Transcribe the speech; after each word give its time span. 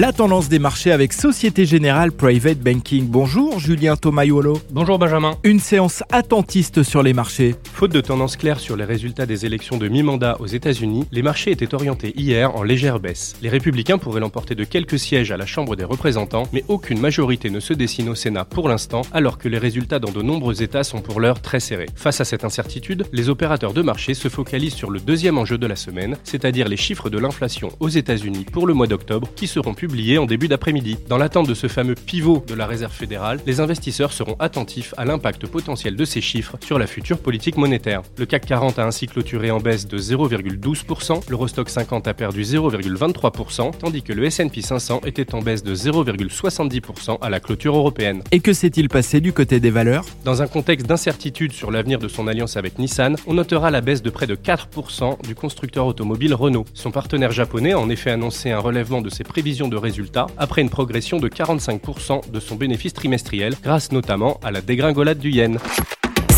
La 0.00 0.12
tendance 0.12 0.48
des 0.48 0.60
marchés 0.60 0.92
avec 0.92 1.12
Société 1.12 1.66
Générale 1.66 2.12
Private 2.12 2.60
Banking. 2.60 3.08
Bonjour 3.08 3.58
Julien 3.58 3.96
Tomaiolo. 3.96 4.60
Bonjour 4.70 4.96
Benjamin. 4.96 5.34
Une 5.42 5.58
séance 5.58 6.04
attentiste 6.12 6.84
sur 6.84 7.02
les 7.02 7.12
marchés. 7.12 7.56
Faute 7.72 7.90
de 7.90 8.00
tendance 8.00 8.36
claire 8.36 8.60
sur 8.60 8.76
les 8.76 8.84
résultats 8.84 9.26
des 9.26 9.44
élections 9.44 9.76
de 9.76 9.88
mi-mandat 9.88 10.36
aux 10.38 10.46
États-Unis, 10.46 11.04
les 11.10 11.22
marchés 11.22 11.50
étaient 11.50 11.74
orientés 11.74 12.12
hier 12.16 12.54
en 12.54 12.62
légère 12.62 13.00
baisse. 13.00 13.34
Les 13.42 13.48
républicains 13.48 13.98
pourraient 13.98 14.20
l'emporter 14.20 14.54
de 14.54 14.62
quelques 14.62 15.00
sièges 15.00 15.32
à 15.32 15.36
la 15.36 15.46
Chambre 15.46 15.74
des 15.74 15.82
représentants, 15.82 16.44
mais 16.52 16.62
aucune 16.68 17.00
majorité 17.00 17.50
ne 17.50 17.58
se 17.58 17.72
dessine 17.72 18.08
au 18.08 18.14
Sénat 18.14 18.44
pour 18.44 18.68
l'instant, 18.68 19.02
alors 19.10 19.36
que 19.36 19.48
les 19.48 19.58
résultats 19.58 19.98
dans 19.98 20.12
de 20.12 20.22
nombreux 20.22 20.62
États 20.62 20.84
sont 20.84 21.00
pour 21.00 21.18
l'heure 21.18 21.42
très 21.42 21.58
serrés. 21.58 21.88
Face 21.96 22.20
à 22.20 22.24
cette 22.24 22.44
incertitude, 22.44 23.04
les 23.12 23.30
opérateurs 23.30 23.72
de 23.72 23.82
marché 23.82 24.14
se 24.14 24.28
focalisent 24.28 24.74
sur 24.74 24.92
le 24.92 25.00
deuxième 25.00 25.38
enjeu 25.38 25.58
de 25.58 25.66
la 25.66 25.74
semaine, 25.74 26.16
c'est-à-dire 26.22 26.68
les 26.68 26.76
chiffres 26.76 27.10
de 27.10 27.18
l'inflation 27.18 27.70
aux 27.80 27.88
États-Unis 27.88 28.46
pour 28.52 28.68
le 28.68 28.74
mois 28.74 28.86
d'octobre, 28.86 29.28
qui 29.34 29.48
seront 29.48 29.74
publié 29.88 30.18
en 30.18 30.26
début 30.26 30.48
d'après-midi. 30.48 30.98
Dans 31.08 31.16
l'attente 31.16 31.48
de 31.48 31.54
ce 31.54 31.66
fameux 31.66 31.94
pivot 31.94 32.44
de 32.46 32.54
la 32.54 32.66
Réserve 32.66 32.92
fédérale, 32.92 33.40
les 33.46 33.60
investisseurs 33.60 34.12
seront 34.12 34.36
attentifs 34.38 34.92
à 34.98 35.06
l'impact 35.06 35.46
potentiel 35.46 35.96
de 35.96 36.04
ces 36.04 36.20
chiffres 36.20 36.56
sur 36.62 36.78
la 36.78 36.86
future 36.86 37.18
politique 37.18 37.56
monétaire. 37.56 38.02
Le 38.18 38.26
CAC 38.26 38.44
40 38.44 38.78
a 38.78 38.84
ainsi 38.84 39.06
clôturé 39.06 39.50
en 39.50 39.60
baisse 39.60 39.88
de 39.88 39.98
0,12%, 39.98 41.22
l'Eurostock 41.30 41.70
50 41.70 42.06
a 42.06 42.12
perdu 42.12 42.42
0,23%, 42.42 43.78
tandis 43.78 44.02
que 44.02 44.12
le 44.12 44.26
S&P 44.26 44.60
500 44.60 45.00
était 45.06 45.34
en 45.34 45.40
baisse 45.40 45.62
de 45.62 45.74
0,70% 45.74 47.18
à 47.22 47.30
la 47.30 47.40
clôture 47.40 47.74
européenne. 47.74 48.22
Et 48.30 48.40
que 48.40 48.52
s'est-il 48.52 48.90
passé 48.90 49.22
du 49.22 49.32
côté 49.32 49.58
des 49.58 49.70
valeurs? 49.70 50.04
Dans 50.22 50.42
un 50.42 50.48
contexte 50.48 50.86
d'incertitude 50.86 51.52
sur 51.52 51.70
l'avenir 51.70 51.98
de 51.98 52.08
son 52.08 52.28
alliance 52.28 52.58
avec 52.58 52.78
Nissan, 52.78 53.16
on 53.26 53.32
notera 53.32 53.70
la 53.70 53.80
baisse 53.80 54.02
de 54.02 54.10
près 54.10 54.26
de 54.26 54.34
4% 54.34 55.26
du 55.26 55.34
constructeur 55.34 55.86
automobile 55.86 56.34
Renault. 56.34 56.66
Son 56.74 56.90
partenaire 56.90 57.32
japonais 57.32 57.72
a 57.72 57.78
en 57.78 57.88
effet 57.88 58.10
annoncé 58.10 58.50
un 58.50 58.58
relèvement 58.58 59.00
de 59.00 59.08
ses 59.08 59.24
prévisions 59.24 59.67
de 59.68 59.76
résultats 59.76 60.26
après 60.36 60.62
une 60.62 60.70
progression 60.70 61.18
de 61.18 61.28
45% 61.28 62.30
de 62.30 62.40
son 62.40 62.56
bénéfice 62.56 62.92
trimestriel, 62.92 63.54
grâce 63.62 63.92
notamment 63.92 64.38
à 64.42 64.50
la 64.50 64.60
dégringolade 64.60 65.18
du 65.18 65.30
yen. 65.30 65.58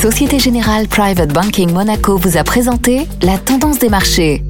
Société 0.00 0.38
Générale 0.38 0.88
Private 0.88 1.32
Banking 1.32 1.72
Monaco 1.72 2.16
vous 2.16 2.36
a 2.36 2.44
présenté 2.44 3.06
la 3.22 3.38
tendance 3.38 3.78
des 3.78 3.88
marchés. 3.88 4.42